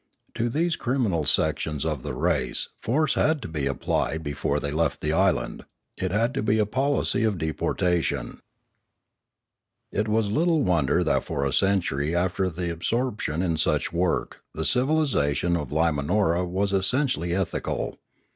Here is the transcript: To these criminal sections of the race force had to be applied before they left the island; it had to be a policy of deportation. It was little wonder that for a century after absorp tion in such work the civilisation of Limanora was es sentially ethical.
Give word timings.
To 0.33 0.49
these 0.49 0.75
criminal 0.75 1.25
sections 1.25 1.85
of 1.85 2.01
the 2.01 2.15
race 2.15 2.69
force 2.81 3.13
had 3.13 3.39
to 3.43 3.47
be 3.47 3.67
applied 3.67 4.23
before 4.23 4.59
they 4.59 4.71
left 4.71 4.99
the 5.01 5.13
island; 5.13 5.63
it 5.95 6.09
had 6.09 6.33
to 6.33 6.41
be 6.41 6.57
a 6.57 6.65
policy 6.65 7.23
of 7.23 7.37
deportation. 7.37 8.39
It 9.91 10.07
was 10.07 10.31
little 10.31 10.63
wonder 10.63 11.03
that 11.03 11.23
for 11.23 11.45
a 11.45 11.53
century 11.53 12.15
after 12.15 12.45
absorp 12.49 13.19
tion 13.19 13.43
in 13.43 13.57
such 13.57 13.93
work 13.93 14.41
the 14.55 14.65
civilisation 14.65 15.55
of 15.55 15.69
Limanora 15.69 16.47
was 16.47 16.73
es 16.73 16.89
sentially 16.91 17.37
ethical. 17.39 17.99